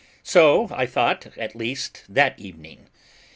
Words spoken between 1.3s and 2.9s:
at least, that evening.